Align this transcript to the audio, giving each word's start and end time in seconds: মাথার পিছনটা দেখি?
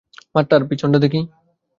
মাথার 0.35 0.61
পিছনটা 0.69 0.99
দেখি? 0.99 1.19